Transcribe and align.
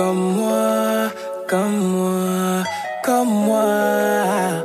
Comme 0.00 0.32
moi, 0.32 1.12
comme 1.46 1.76
moi, 1.76 2.64
comme 3.04 3.28
moi. 3.28 4.64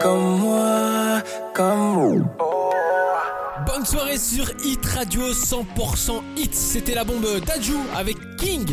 Comme 0.00 0.40
moi, 0.40 1.22
comme 1.54 2.26
Bonne 3.66 3.84
soirée 3.84 4.16
sur 4.16 4.50
Hit 4.64 4.86
Radio 4.86 5.34
100% 5.34 6.22
Hit. 6.34 6.54
C'était 6.54 6.94
la 6.94 7.04
bombe 7.04 7.26
Dajou 7.44 7.78
avec 7.94 8.16
King. 8.38 8.64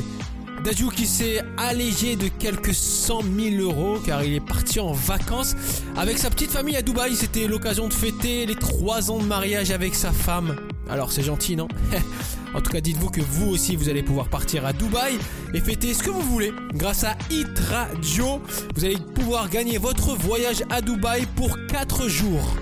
Dajou 0.63 0.87
qui 0.87 1.05
s'est 1.05 1.43
allégé 1.57 2.15
de 2.15 2.29
quelques 2.29 2.73
100 2.73 3.23
000 3.37 3.61
euros 3.63 3.99
car 4.05 4.23
il 4.23 4.35
est 4.35 4.39
parti 4.39 4.79
en 4.79 4.93
vacances 4.93 5.55
avec 5.97 6.19
sa 6.19 6.29
petite 6.29 6.51
famille 6.51 6.77
à 6.77 6.81
Dubaï. 6.81 7.17
C'était 7.17 7.47
l'occasion 7.47 7.89
de 7.89 7.93
fêter 7.93 8.45
les 8.45 8.55
3 8.55 9.11
ans 9.11 9.17
de 9.19 9.25
mariage 9.25 9.71
avec 9.71 9.93
sa 9.93 10.13
femme. 10.13 10.55
Alors 10.89 11.11
c'est 11.11 11.23
gentil, 11.23 11.55
non? 11.55 11.67
En 12.53 12.59
tout 12.59 12.69
cas, 12.69 12.81
dites-vous 12.81 13.09
que 13.09 13.21
vous 13.21 13.47
aussi, 13.47 13.77
vous 13.77 13.87
allez 13.87 14.03
pouvoir 14.03 14.27
partir 14.27 14.65
à 14.65 14.73
Dubaï 14.73 15.17
et 15.53 15.61
fêter 15.61 15.93
ce 15.93 16.03
que 16.03 16.09
vous 16.09 16.21
voulez. 16.21 16.51
Grâce 16.73 17.05
à 17.05 17.15
Hit 17.29 17.57
Radio, 17.69 18.41
vous 18.75 18.83
allez 18.83 18.97
pouvoir 19.15 19.49
gagner 19.49 19.77
votre 19.77 20.15
voyage 20.17 20.63
à 20.69 20.81
Dubaï 20.81 21.25
pour 21.37 21.57
4 21.67 22.09
jours. 22.09 22.53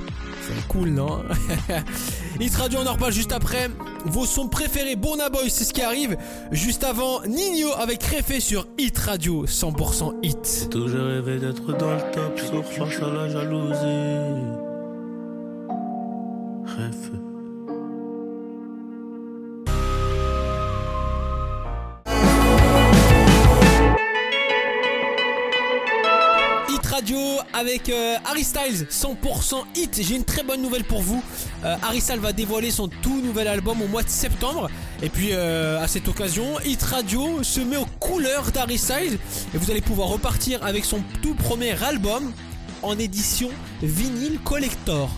C'est 0.44 0.68
cool, 0.68 0.90
non? 0.90 1.24
Hit 2.40 2.56
Radio, 2.56 2.80
on 2.84 2.88
en 2.88 2.94
reparle 2.94 3.14
juste 3.14 3.32
après. 3.32 3.70
Vos 4.06 4.26
sons 4.26 4.48
préférés, 4.48 4.96
Burna 4.96 5.30
Boy, 5.30 5.50
c'est 5.50 5.64
ce 5.64 5.74
qui 5.74 5.82
arrive. 5.82 6.18
Juste 6.52 6.84
avant, 6.84 7.22
Nino 7.24 7.70
avec 7.74 8.04
Réfé 8.04 8.40
sur 8.40 8.68
Hit 8.78 8.98
Radio, 8.98 9.46
100% 9.46 10.14
Hit. 10.24 10.70
Rêvé 10.74 11.40
d'être 11.40 11.74
dans 11.78 11.94
le 11.94 12.12
top, 12.14 12.40
sauf 12.40 12.66
face 12.68 13.02
à 13.02 13.12
la 13.12 13.30
jalousie. 13.30 14.46
Réfé. 16.66 17.19
Avec 27.60 27.90
euh, 27.90 28.16
Harry 28.26 28.44
Styles 28.44 28.88
100% 28.90 29.64
hit. 29.76 30.00
J'ai 30.02 30.16
une 30.16 30.24
très 30.24 30.44
bonne 30.44 30.62
nouvelle 30.62 30.86
pour 30.86 31.02
vous. 31.02 31.22
Euh, 31.66 31.76
Harry 31.84 32.00
Styles 32.00 32.20
va 32.20 32.32
dévoiler 32.32 32.72
son 32.72 32.88
tout 32.88 33.22
nouvel 33.22 33.50
album 33.50 33.82
au 33.82 33.88
mois 33.88 34.02
de 34.02 34.10
septembre. 34.10 34.70
Et 35.04 35.10
puis 35.10 35.30
euh, 35.34 35.82
à 35.82 35.88
cette 35.88 36.08
occasion, 36.08 36.58
Hit 36.62 36.82
Radio 36.82 37.44
se 37.44 37.60
met 37.60 37.76
aux 37.76 37.88
couleurs 38.00 38.52
d'Harry 38.54 38.78
Styles 38.78 39.20
et 39.54 39.58
vous 39.58 39.70
allez 39.70 39.82
pouvoir 39.82 40.08
repartir 40.08 40.64
avec 40.64 40.86
son 40.86 41.02
tout 41.22 41.34
premier 41.34 41.72
album 41.84 42.32
en 42.82 42.98
édition 42.98 43.50
vinyle 43.84 44.40
collector. 44.46 45.10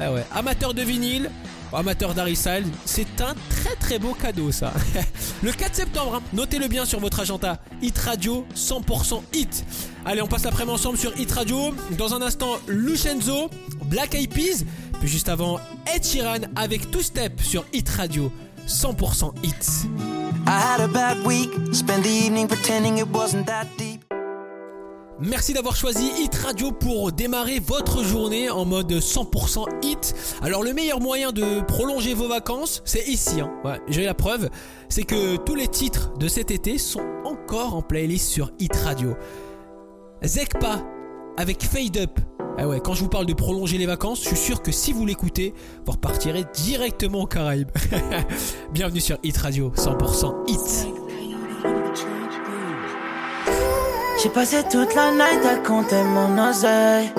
Ah 0.00 0.12
ouais, 0.12 0.24
amateur 0.34 0.74
de 0.74 0.82
vinyle, 0.82 1.30
amateur 1.76 2.14
d'Harry 2.14 2.36
c'est 2.84 3.20
un 3.20 3.34
très 3.50 3.76
très 3.76 3.98
beau 3.98 4.14
cadeau 4.14 4.50
ça. 4.50 4.72
le 5.42 5.52
4 5.52 5.74
septembre, 5.74 6.16
hein. 6.16 6.22
notez-le 6.32 6.68
bien 6.68 6.84
sur 6.84 7.00
votre 7.00 7.20
agenda. 7.20 7.60
Hit 7.82 7.98
Radio 7.98 8.46
100% 8.54 9.22
hit. 9.32 9.64
Allez, 10.04 10.22
on 10.22 10.26
passe 10.26 10.44
l'après-midi 10.44 10.74
ensemble 10.74 10.98
sur 10.98 11.18
Hit 11.18 11.32
Radio. 11.32 11.74
Dans 11.98 12.14
un 12.14 12.22
instant, 12.22 12.58
Lucenzo, 12.66 13.50
Black 13.86 14.14
Eyed 14.14 14.32
Peas, 14.32 14.64
puis 15.00 15.08
juste 15.08 15.28
avant 15.28 15.60
Ed 15.86 16.02
avec 16.56 16.90
Two 16.90 17.02
Step 17.02 17.40
sur 17.40 17.64
Hit 17.72 17.88
Radio 17.90 18.32
100% 18.66 19.32
hit. 19.42 19.86
I 20.46 20.60
had 20.60 20.80
a 20.80 20.88
bad 20.88 21.24
week, 21.26 21.50
spent 21.72 22.04
the 22.04 22.10
evening 22.10 22.48
pretending 22.48 22.98
it 22.98 23.08
wasn't 23.08 23.46
that 23.46 23.66
deep. 23.76 23.95
Merci 25.18 25.54
d'avoir 25.54 25.74
choisi 25.76 26.10
Hit 26.18 26.34
Radio 26.34 26.72
pour 26.72 27.10
démarrer 27.10 27.58
votre 27.58 28.04
journée 28.04 28.50
en 28.50 28.66
mode 28.66 28.92
100% 28.92 29.64
hit. 29.82 30.14
Alors 30.42 30.62
le 30.62 30.74
meilleur 30.74 31.00
moyen 31.00 31.32
de 31.32 31.62
prolonger 31.62 32.12
vos 32.12 32.28
vacances, 32.28 32.82
c'est 32.84 33.08
ici. 33.08 33.40
Hein. 33.40 33.50
J'ai 33.88 34.04
la 34.04 34.12
preuve, 34.12 34.50
c'est 34.90 35.04
que 35.04 35.36
tous 35.36 35.54
les 35.54 35.68
titres 35.68 36.12
de 36.18 36.28
cet 36.28 36.50
été 36.50 36.76
sont 36.76 37.04
encore 37.24 37.74
en 37.74 37.80
playlist 37.80 38.28
sur 38.28 38.50
Hit 38.58 38.76
Radio. 38.76 39.14
Zekpa 40.22 40.84
avec 41.38 41.62
Fade 41.62 41.96
Up. 41.96 42.20
Ah 42.58 42.68
ouais, 42.68 42.80
quand 42.80 42.92
je 42.92 43.02
vous 43.02 43.08
parle 43.08 43.26
de 43.26 43.34
prolonger 43.34 43.78
les 43.78 43.86
vacances, 43.86 44.22
je 44.22 44.28
suis 44.28 44.36
sûr 44.36 44.60
que 44.60 44.72
si 44.72 44.92
vous 44.92 45.06
l'écoutez, 45.06 45.54
vous 45.86 45.92
repartirez 45.92 46.44
directement 46.54 47.22
aux 47.22 47.26
Caraïbes. 47.26 47.70
Bienvenue 48.72 49.00
sur 49.00 49.16
Hit 49.22 49.38
Radio 49.38 49.72
100% 49.76 50.50
hit. 50.50 50.95
J'ai 54.26 54.32
passé 54.32 54.56
toute 54.68 54.92
la 54.96 55.12
night 55.12 55.46
à 55.46 55.54
compter 55.58 56.02
mon 56.02 56.50
oseille. 56.50 57.12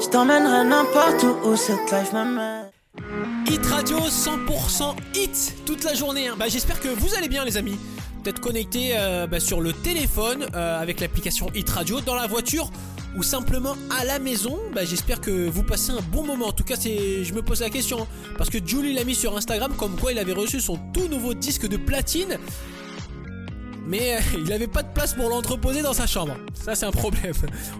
Je 0.00 0.08
t'emmènerai 0.10 0.64
n'importe 0.64 1.24
où 1.24 1.48
où 1.48 1.56
cette 1.56 1.90
life 1.90 2.12
m'amène. 2.12 2.66
Hit 3.50 3.66
Radio 3.66 3.98
100% 3.98 4.94
hit 5.16 5.54
toute 5.66 5.82
la 5.82 5.94
journée. 5.94 6.28
hein. 6.28 6.36
Bah, 6.38 6.44
J'espère 6.48 6.78
que 6.78 6.86
vous 6.86 7.16
allez 7.16 7.28
bien 7.28 7.44
les 7.44 7.56
amis. 7.56 7.76
Peut-être 8.22 8.40
connecté 8.40 8.90
euh, 8.92 9.26
bah, 9.26 9.40
sur 9.40 9.60
le 9.60 9.72
téléphone 9.72 10.46
euh, 10.54 10.80
avec 10.80 11.00
l'application 11.00 11.48
Hit 11.52 11.68
Radio, 11.68 12.00
dans 12.00 12.14
la 12.14 12.28
voiture 12.28 12.70
ou 13.16 13.24
simplement 13.24 13.74
à 14.00 14.04
la 14.04 14.20
maison. 14.20 14.56
Bah, 14.72 14.84
J'espère 14.84 15.20
que 15.20 15.48
vous 15.48 15.64
passez 15.64 15.90
un 15.90 16.00
bon 16.12 16.22
moment. 16.22 16.46
En 16.46 16.52
tout 16.52 16.62
cas, 16.62 16.76
je 16.80 17.32
me 17.34 17.42
pose 17.42 17.60
la 17.60 17.70
question. 17.70 18.02
hein. 18.02 18.06
Parce 18.38 18.50
que 18.50 18.58
Julie 18.64 18.92
l'a 18.92 19.02
mis 19.02 19.16
sur 19.16 19.36
Instagram 19.36 19.72
comme 19.76 19.96
quoi 19.96 20.12
il 20.12 20.18
avait 20.20 20.32
reçu 20.32 20.60
son 20.60 20.78
tout 20.94 21.08
nouveau 21.08 21.34
disque 21.34 21.66
de 21.66 21.76
platine. 21.76 22.38
Mais 23.86 24.16
euh, 24.16 24.20
il 24.34 24.44
n'avait 24.44 24.66
pas 24.66 24.82
de 24.82 24.92
place 24.92 25.14
pour 25.14 25.28
l'entreposer 25.28 25.82
dans 25.82 25.92
sa 25.92 26.06
chambre. 26.06 26.36
Ça, 26.54 26.74
c'est 26.74 26.86
un 26.86 26.90
problème. 26.90 27.32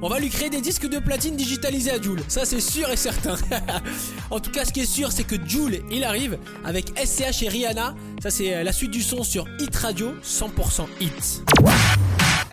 On 0.03 0.09
va 0.09 0.19
lui 0.19 0.29
créer 0.29 0.51
des 0.51 0.61
disques 0.61 0.89
de 0.89 0.99
platine 0.99 1.37
digitalisés 1.37 1.93
à 1.93 2.01
Joule. 2.01 2.21
Ça, 2.29 2.45
c'est 2.45 2.61
sûr 2.61 2.91
et 2.91 2.97
certain. 2.97 3.37
en 4.31 4.41
tout 4.41 4.51
cas, 4.51 4.65
ce 4.65 4.73
qui 4.73 4.81
est 4.81 4.87
sûr, 4.87 5.13
c'est 5.13 5.25
que 5.25 5.37
Joule, 5.47 5.79
il 5.91 6.05
arrive 6.05 6.39
avec 6.65 6.93
SCH 6.99 7.43
et 7.43 7.49
Rihanna. 7.49 7.95
Ça, 8.23 8.31
c'est 8.31 8.55
euh, 8.55 8.63
la 8.63 8.73
suite 8.73 8.91
du 8.91 9.03
son 9.03 9.23
sur 9.23 9.47
Hit 9.59 9.75
Radio 9.77 10.15
100% 10.25 10.87
Hit. 11.01 11.43